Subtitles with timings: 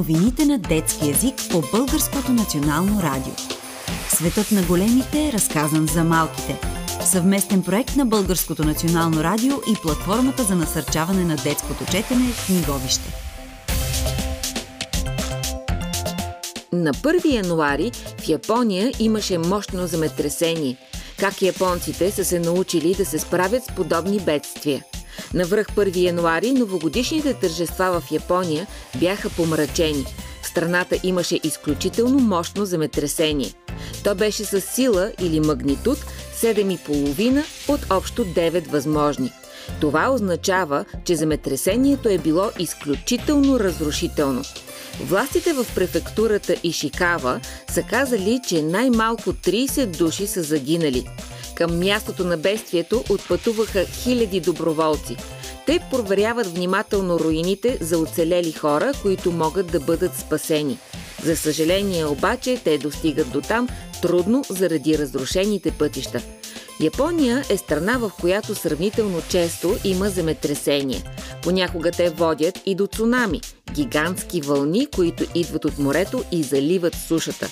[0.00, 3.32] Новините на детски язик по Българското национално радио.
[4.08, 6.60] Светът на големите е разказан за малките.
[7.04, 13.14] Съвместен проект на Българското национално радио и платформата за насърчаване на детското четене в Книговище.
[16.72, 20.76] На 1 януари в Япония имаше мощно земетресение.
[21.18, 24.84] Как японците са се научили да се справят с подобни бедствия–
[25.34, 28.66] на връх 1 януари новогодишните тържества в Япония
[29.00, 30.04] бяха помрачени.
[30.42, 33.52] В страната имаше изключително мощно земетресение.
[34.04, 35.98] То беше с сила или магнитуд
[36.42, 39.32] 7,5 от общо 9 възможни.
[39.80, 44.42] Това означава, че земетресението е било изключително разрушително.
[45.00, 51.06] Властите в префектурата Ишикава са казали, че най-малко 30 души са загинали.
[51.60, 55.16] Към мястото на бедствието отпътуваха хиляди доброволци.
[55.66, 60.78] Те проверяват внимателно руините за оцелели хора, които могат да бъдат спасени.
[61.24, 63.68] За съжаление обаче те достигат до там
[64.02, 66.22] трудно заради разрушените пътища.
[66.80, 71.02] Япония е страна, в която сравнително често има земетресения.
[71.42, 73.40] Понякога те водят и до цунами–
[73.72, 77.48] гигантски вълни, които идват от морето и заливат сушата.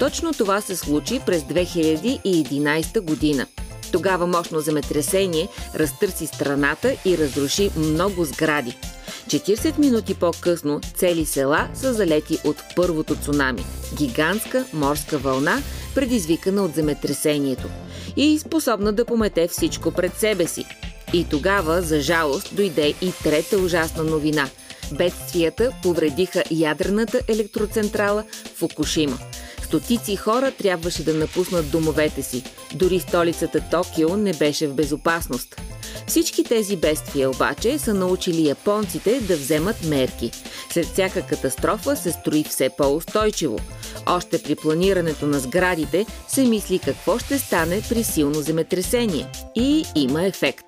[0.00, 3.46] Точно това се случи през 2011 година.
[3.92, 8.78] Тогава мощно земетресение разтърси страната и разруши много сгради.
[9.26, 13.64] 40 минути по-късно цели села са залети от първото цунами–
[13.98, 15.58] гигантска морска вълна,
[15.94, 17.68] предизвикана от земетресението
[18.16, 20.64] и способна да помете всичко пред себе си.
[21.12, 24.48] И тогава, за жалост, дойде и трета ужасна новина.
[24.92, 28.24] Бедствията повредиха ядрената електроцентрала
[28.56, 29.18] Фукушима–
[29.70, 32.42] Стотици хора трябваше да напуснат домовете си.
[32.74, 35.60] Дори столицата Токио не беше в безопасност.
[36.06, 40.30] Всички тези бедствия обаче са научили японците да вземат мерки.
[40.72, 43.58] След всяка катастрофа се строи все по-устойчиво.
[44.06, 49.26] Още при планирането на сградите се мисли какво ще стане при силно земетресение.
[49.54, 50.66] И има ефект.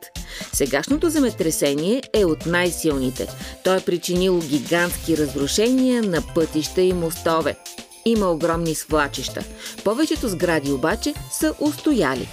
[0.53, 3.27] Сегашното земетресение е от най-силните.
[3.65, 7.57] То е причинило гигантски разрушения на пътища и мостове.
[8.05, 9.45] Има огромни свлачища.
[9.85, 12.29] Повечето сгради обаче са устояли.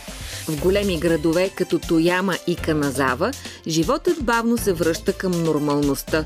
[0.47, 3.31] В големи градове като Тояма и Каназава,
[3.67, 6.25] животът бавно се връща към нормалността.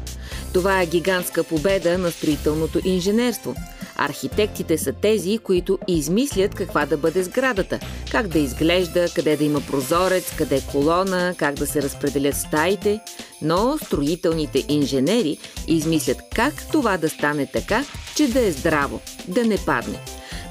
[0.54, 3.56] Това е гигантска победа на строителното инженерство.
[3.96, 7.80] Архитектите са тези, които измислят каква да бъде сградата,
[8.12, 13.00] как да изглежда, къде да има прозорец, къде колона, как да се разпределят стаите.
[13.42, 15.38] Но строителните инженери
[15.68, 20.00] измислят как това да стане така, че да е здраво, да не падне.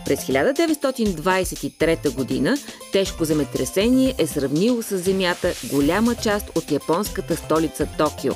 [0.05, 2.57] През 1923 година
[2.93, 8.33] тежко земетресение е сравнило с Земята голяма част от японската столица Токио.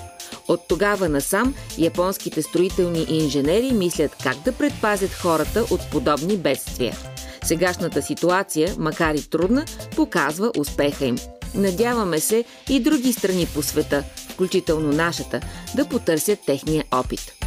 [0.48, 6.96] От тогава насам японските строителни инженери мислят как да предпазят хората от подобни бедствия.
[7.44, 9.64] Сегашната ситуация, макар и трудна,
[9.96, 11.16] показва успеха им.
[11.54, 15.40] Надяваме се и други страни по света, включително нашата,
[15.76, 17.45] да потърсят техния опит.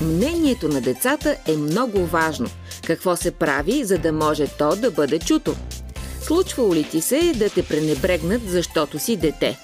[0.00, 2.48] Мнението на децата е много важно.
[2.86, 5.56] Какво се прави, за да може то да бъде чуто?
[6.22, 9.58] Случвало ли ти се да те пренебрегнат, защото си дете?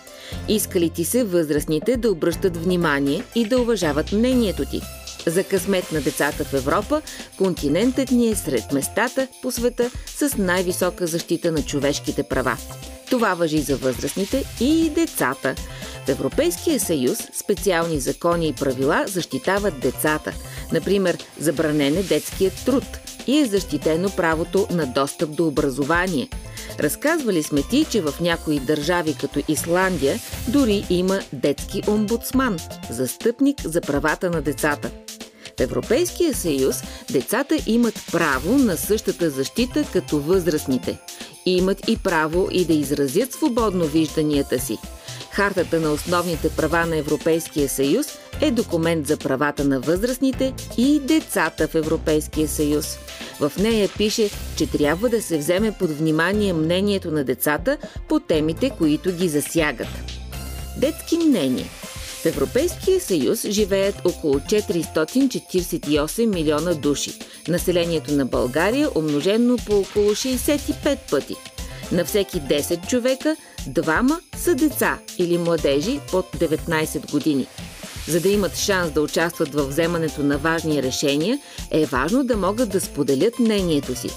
[0.48, 4.80] Иска ли ти се възрастните да обръщат внимание и да уважават мнението ти?
[5.26, 7.02] За късмет на децата в Европа,
[7.38, 12.56] континентът ни е сред местата по света с най-висока защита на човешките права.
[13.10, 15.54] Това въжи за възрастните и децата.
[16.06, 20.32] В Европейския съюз специални закони и правила защитават децата.
[20.72, 22.84] Например, забранен е детският труд
[23.26, 26.28] и е защитено правото на достъп до образование.
[26.80, 30.18] Разказвали сме ти, че в някои държави като Исландия
[30.48, 32.56] дори има детски омбудсман,
[32.90, 34.90] застъпник за правата на децата.
[35.58, 40.98] В Европейския съюз децата имат право на същата защита като възрастните.
[41.46, 44.78] Имат и право и да изразят свободно вижданията си–
[45.36, 48.06] Хартата на основните права на Европейския съюз
[48.40, 52.98] е документ за правата на възрастните и децата в Европейския съюз.
[53.40, 57.76] В нея пише, че трябва да се вземе под внимание мнението на децата
[58.08, 59.88] по темите, които ги засягат.
[60.76, 61.66] Детски мнения
[62.22, 67.12] В Европейския съюз живеят около 448 милиона души.
[67.48, 71.34] Населението на България умножено по около 65 пъти.
[71.92, 77.46] На всеки 10 човека Двама са деца или младежи под 19 години.
[78.08, 81.38] За да имат шанс да участват в вземането на важни решения,
[81.70, 84.08] е важно да могат да споделят мнението си.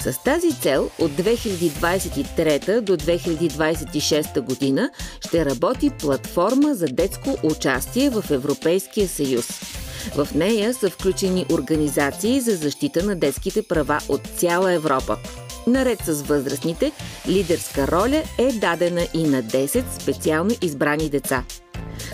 [0.00, 4.90] С тази цел от 2023 до 2026 година
[5.20, 9.48] ще работи платформа за детско участие в Европейския съюз.
[10.14, 15.16] В нея са включени организации за защита на детските права от цяла Европа.
[15.68, 16.92] Наред с възрастните,
[17.28, 21.44] лидерска роля е дадена и на 10 специално избрани деца.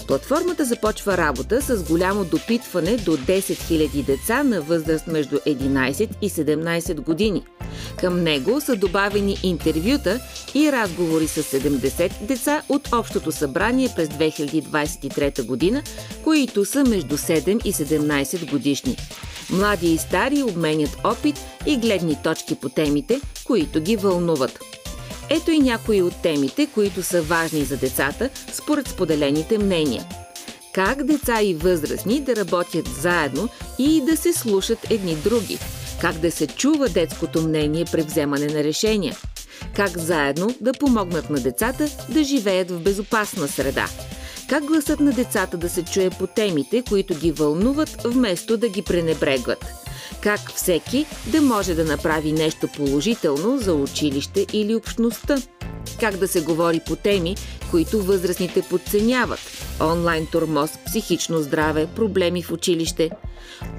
[0.06, 6.30] Платформата започва работа с голямо допитване до 10 000 деца на възраст между 11 и
[6.30, 7.44] 17 години.
[8.00, 10.20] Към него са добавени интервюта
[10.54, 15.82] и разговори с 70 деца от Общото събрание през 2023 година,
[16.24, 18.96] които са между 7 и 17 годишни.
[19.50, 21.36] Млади и стари обменят опит
[21.66, 24.58] и гледни точки по темите, които ги вълнуват.
[25.30, 30.04] Ето и някои от темите, които са важни за децата, според споделените мнения.
[30.72, 33.48] Как деца и възрастни да работят заедно
[33.78, 35.58] и да се слушат едни други.
[36.00, 39.16] Как да се чува детското мнение при вземане на решения.
[39.76, 43.86] Как заедно да помогнат на децата да живеят в безопасна среда.
[44.54, 48.82] Как гласът на децата да се чуе по темите, които ги вълнуват, вместо да ги
[48.82, 49.64] пренебрегват–
[50.22, 55.36] как всеки да може да направи нещо положително за училище или общността.
[56.00, 57.36] Как да се говори по теми,
[57.70, 59.40] които възрастните подценяват–
[59.80, 63.10] онлайн турмоз, психично здраве, проблеми в училище.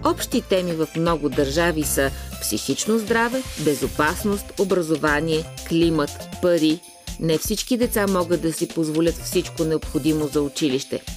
[0.05, 2.11] Общи теми в много държави са
[2.41, 6.11] психично здраве, безопасност, образование, климат,
[6.41, 6.79] пари.
[7.19, 11.01] Не всички деца могат да си позволят всичко необходимо за училище–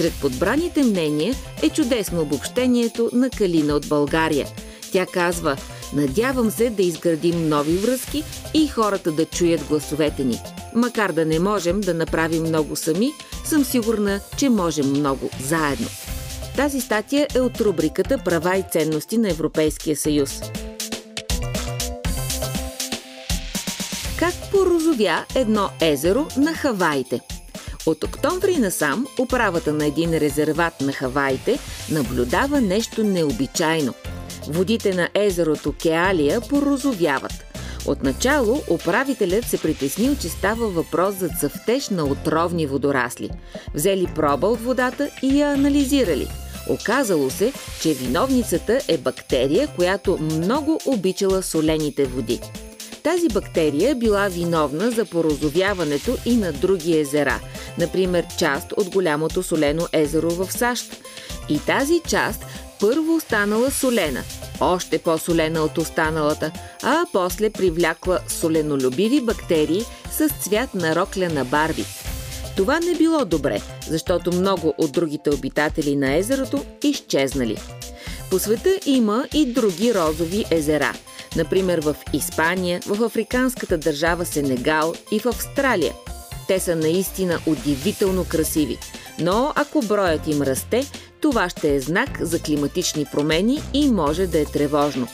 [0.00, 4.46] сред подбраните мнения е чудесно обобщението на Калина от България.
[4.92, 5.56] Тя казва
[5.92, 10.40] Надявам се да изградим нови връзки и хората да чуят гласовете ни.
[10.74, 13.10] Макар да не можем да направим много сами,
[13.44, 15.88] съм сигурна, че можем много заедно.
[16.56, 20.40] Тази статия е от рубриката Права и ценности на Европейския съюз.
[24.90, 27.20] Порозовя едно езеро на Хаваите–
[27.86, 31.58] от октомври насам управата на един резерват на Хаваите
[31.90, 33.94] наблюдава нещо необичайно.
[34.48, 37.32] Водите на езерото Кеалия порозовяват.
[37.86, 43.30] Отначало управителят се притеснил, че става въпрос за цъфтеж на отровни водорасли.
[43.74, 46.28] Взели проба от водата и я анализирали.
[46.68, 47.52] Оказало се,
[47.82, 52.40] че виновницата е бактерия, която много обичала солените води.
[53.14, 57.40] Тази бактерия била виновна за порозовяването и на други езера,
[57.78, 60.96] например част от голямото солено езеро в САЩ.
[61.48, 62.46] И тази част
[62.80, 64.22] първо станала солена,
[64.60, 66.50] още по-солена от останалата,
[66.82, 71.84] а после привлякла соленолюбиви бактерии с цвят на рокля на Барби.
[72.56, 77.56] Това не било добре, защото много от другите обитатели на езерото изчезнали.
[78.30, 80.92] По света има и други розови езера–
[81.36, 85.94] например в Испания, в африканската държава Сенегал и в Австралия.
[86.48, 88.78] Те са наистина удивително красиви,
[89.18, 90.86] но ако броят им расте,
[91.20, 95.08] това ще е знак за климатични промени и може да е тревожно.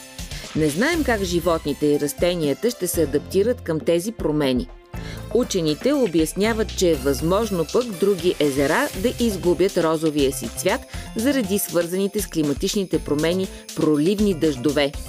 [0.55, 4.67] Не знаем как животните и растенията ще се адаптират към тези промени.
[5.33, 10.81] Учените обясняват, че е възможно пък други езера да изгубят розовия си цвят
[11.15, 14.91] заради свързаните с климатичните промени проливни дъждове–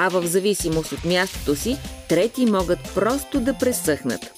[0.00, 1.78] а в зависимост от мястото си,
[2.08, 4.32] трети могат просто да пресъхнат.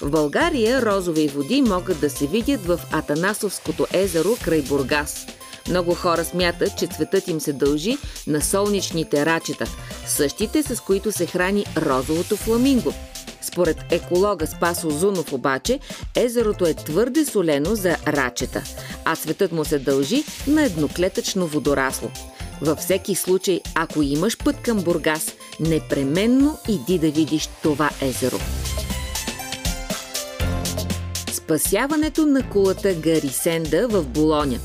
[0.00, 5.26] В България розови води могат да се видят в Атанасовското езеро край Бургас.
[5.68, 9.66] Много хора смятат, че цветът им се дължи на солнечните рачета,
[10.06, 12.92] същите с които се храни розовото фламинго.
[13.42, 15.80] Според еколога Спас Озунов обаче,
[16.16, 18.62] езерото е твърде солено за рачета,
[19.04, 22.10] а цветът му се дължи на едноклетъчно водорасло.
[22.60, 28.38] Във всеки случай, ако имаш път към Бургас, непременно иди да видиш това езеро.
[31.32, 34.58] Спасяването на кулата Гарисенда в Болоня.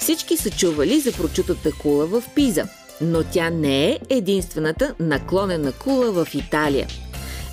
[0.00, 2.64] Всички са чували за прочутата кула в Пиза,
[3.00, 6.86] но тя не е единствената наклонена кула в Италия.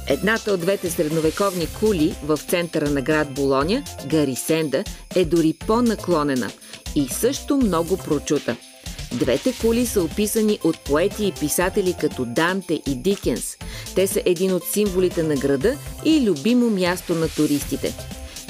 [0.07, 4.83] Едната от двете средновековни кули в центъра на град Болоня, Гарисенда,
[5.15, 6.49] е дори по-наклонена
[6.95, 8.55] и също много прочута–
[9.13, 13.57] Двете кули са описани от поети и писатели като Данте и Дикенс.
[13.95, 17.93] Те са един от символите на града и любимо място на туристите.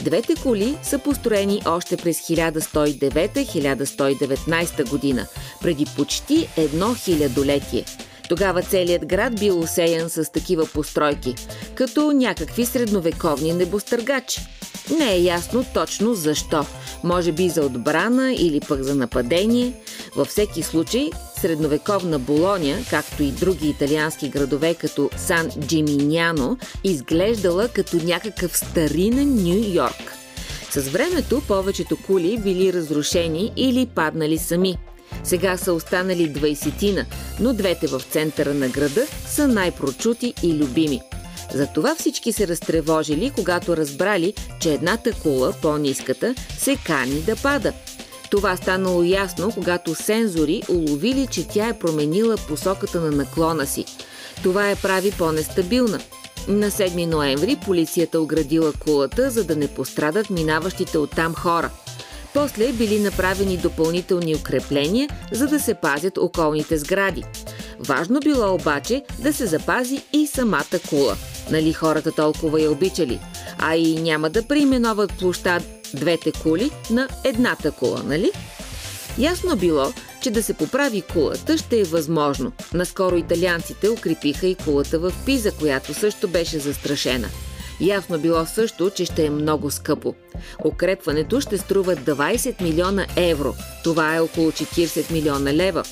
[0.03, 5.27] Двете коли са построени още през 1109-1119 година,
[5.61, 7.85] преди почти едно хилядолетие.
[8.29, 11.35] Тогава целият град бил усеян с такива постройки,
[11.75, 14.41] като някакви средновековни небостъргачи.
[14.89, 16.65] Не е ясно точно защо.
[17.03, 19.73] Може би за отбрана или пък за нападение.
[20.15, 21.09] Във всеки случай,
[21.41, 29.73] Средновековна Болоня, както и други италиански градове като Сан Джиминяно, изглеждала като някакъв старинен Нью
[29.73, 30.13] Йорк.
[30.71, 34.77] С времето повечето кули били разрушени или паднали сами.
[35.23, 37.05] Сега са останали двайсетина,
[37.39, 41.01] но двете в центъра на града са най-прочути и любими.
[41.53, 47.73] Затова всички се разтревожили, когато разбрали, че едната кула, по-ниската, се кани да пада–
[48.35, 53.85] това станало ясно, когато сензори уловили, че тя е променила посоката на наклона си.
[54.43, 55.99] Това я прави по-нестабилна.
[56.47, 61.69] На 7 ноември полицията оградила кулата, за да не пострадат минаващите оттам хора.
[62.33, 67.23] После били направени допълнителни укрепления, за да се пазят околните сгради.
[67.79, 71.15] Важно било обаче да се запази и самата кула.
[71.51, 73.19] Нали хората толкова я обичали?
[73.57, 78.31] А и няма да преименоват площад двете кули на едната кула, нали?
[79.17, 82.51] Ясно било, че да се поправи кулата ще е възможно.
[82.73, 87.27] Наскоро италианците укрепиха и кулата в Пиза, която също беше застрашена.
[87.81, 90.15] Ясно било също, че ще е много скъпо.
[90.65, 93.55] Укрепването ще струва 20 милиона евро.
[93.83, 95.83] Това е около 40 милиона лева.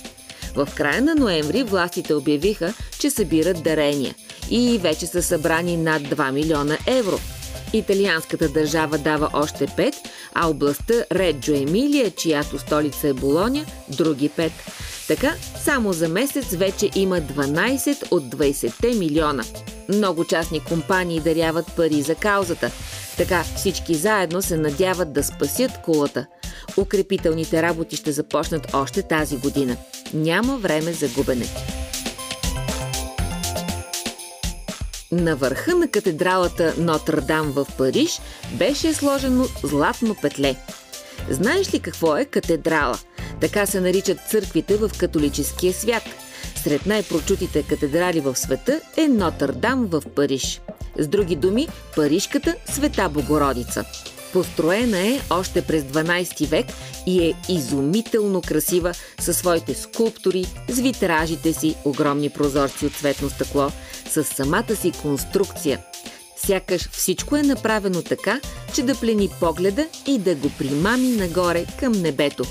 [0.55, 4.15] В края на ноември властите обявиха, че събират дарения
[4.49, 7.19] и вече са събрани над 2 милиона евро–
[7.73, 9.93] Италианската държава дава още 5,
[10.33, 14.51] а областта Реджо Емилия, чиято столица е Болоня, други 5.
[15.07, 15.33] Така,
[15.63, 19.43] само за месец вече има 12 от 20 милиона.
[19.89, 22.71] Много частни компании даряват пари за каузата.
[23.17, 26.25] Така всички заедно се надяват да спасят кулата.
[26.77, 29.77] Укрепителните работи ще започнат още тази година.
[30.13, 31.45] Няма време за губене.
[35.13, 38.19] На върха на катедралата Нотр-Дам в Париж
[38.53, 40.55] беше сложено златно петле.
[41.29, 42.97] Знаеш ли какво е катедрала?
[43.41, 46.03] Така се наричат църквите в католическия свят.
[46.63, 50.61] Сред най-прочутите катедрали в света е Нотр-Дам в Париж.
[50.97, 53.85] С други думи, Парижката Света Богородица.
[54.33, 56.65] Построена е още през 12 век
[57.05, 63.71] и е изумително красива със своите скулптури, с витражите си, огромни прозорци от цветно стъкло,
[64.13, 65.79] с самата си конструкция.
[66.37, 68.39] Сякаш всичко е направено така,
[68.75, 72.45] че да плени погледа и да го примами нагоре към небето.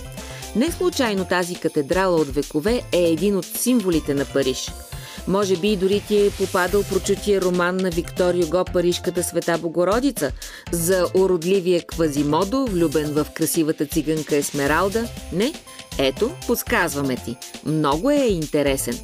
[0.57, 4.71] Не случайно тази катедрала от векове е един от символите на Париж–
[5.29, 10.33] може би дори ти е попадал прочутия роман на Виктор Юго «Парижката света Богородица»
[10.73, 15.09] за уродливия Квазимодо, влюбен в красивата циганка Есмералда?
[15.33, 15.53] Не?
[15.99, 17.37] Ето, подсказваме ти.
[17.67, 18.99] Много е интересен.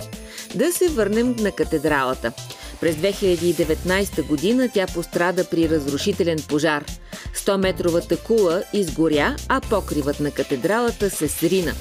[0.54, 2.32] Да се върнем на катедралата.
[2.80, 6.84] През 2019 година тя пострада при разрушителен пожар.
[7.36, 11.72] 100-метровата кула изгоря, а покривът на катедралата се срина.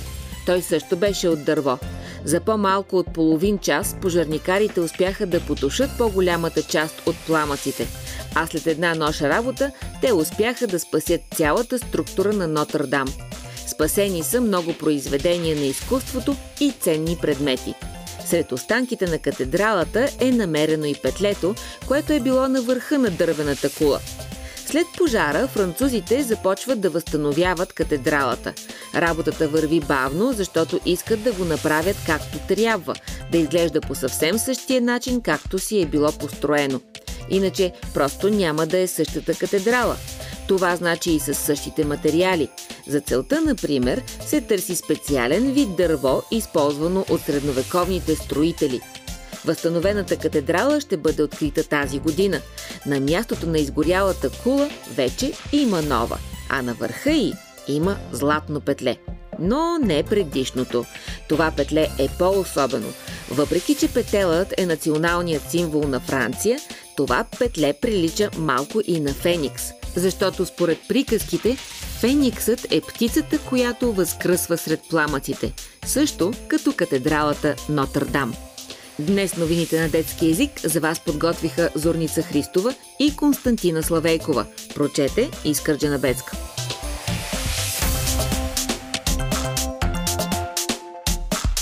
[0.46, 1.78] Той също беше от дърво.
[2.26, 7.88] За по-малко от половин час пожарникарите успяха да потушат по-голямата част от пламъците,
[8.36, 9.72] а след една ноша работа
[10.02, 13.27] те успяха да спасят цялата структура на Нотр-Дам.
[13.68, 17.74] Спасени са много произведения на изкуството и ценни предмети.
[18.26, 21.56] Сред останките на катедралата е намерено и петлето,
[21.88, 24.00] което е било на върха на дървената кула–
[24.68, 28.54] след пожара французите започват да възстановяват катедралата.
[28.96, 32.94] Работата върви бавно, защото искат да го направят както трябва,
[33.32, 36.82] да изглежда по съвсем същия начин, както си е било построено.
[37.30, 39.96] Иначе просто няма да е същата катедрала.
[40.48, 42.50] Това значи и с същите материали.
[42.88, 48.82] За целта, например, се търси специален вид дърво, използвано от средновековните строители–
[49.48, 52.42] Възстановената катедрала ще бъде открита тази година.
[52.86, 56.18] На мястото на изгорялата кула вече има нова,
[56.50, 57.34] а на върха й
[57.68, 58.98] има златно петле.
[59.40, 60.86] Но не предишното.
[61.30, 62.94] Това петле е по-особено.
[63.32, 66.60] Въпреки, че петелът е националният символ на Франция,
[66.98, 69.64] това петле прилича малко и на Феникс,
[69.98, 71.58] защото според приказките
[72.00, 75.54] Фениксът е птицата, която възкръсва сред пламъците,
[75.86, 78.34] също като катедралата Нотр-Дам.
[79.00, 84.46] Днес новините на детски език за вас подготвиха Зорница Христова и Константина Славейкова.
[84.76, 86.38] Прочете Искърджена Бецка.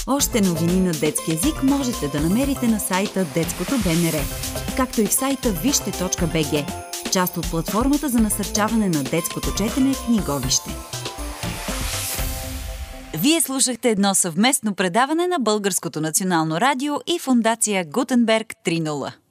[0.07, 4.13] Още новини на детски език можете да намерите на сайта Детското БНР,
[4.77, 6.65] както и в сайта вижте.бг,
[7.15, 10.69] част от платформата за насърчаване на детското четене книговище.
[13.17, 19.24] Вие слушахте едно съвместно предаване на Българското национално радио и фундация Гутенберг 3.0.